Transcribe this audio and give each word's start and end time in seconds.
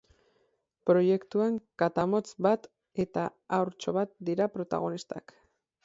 Proiektuan 0.89 1.59
katamotz 1.83 2.23
bat 2.47 2.67
eta 3.07 3.29
haurtxo 3.59 3.97
bat 4.01 4.15
dira 4.31 4.53
protagonistak. 4.59 5.41